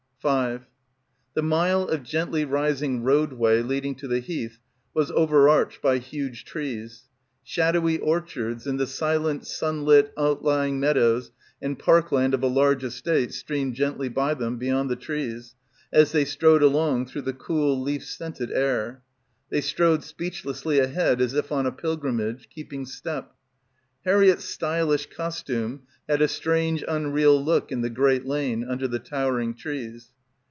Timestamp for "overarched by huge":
5.09-6.45